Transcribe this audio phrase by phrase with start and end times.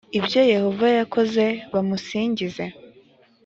[0.19, 2.63] ibyo yehova yakoze bamusingize